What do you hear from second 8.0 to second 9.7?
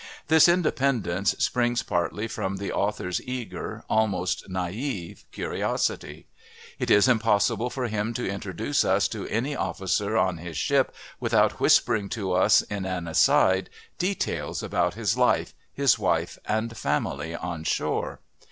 to introduce us to any